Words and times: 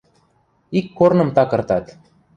Ик 0.77 0.85
корным 0.97 1.29
такыртат. 1.37 1.85